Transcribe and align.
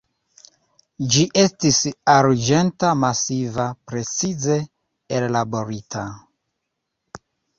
Ĝi 1.15 1.25
estis 1.41 1.81
arĝenta, 2.13 2.89
masiva, 3.03 3.67
precize 3.91 4.57
ellaborita. 5.19 6.07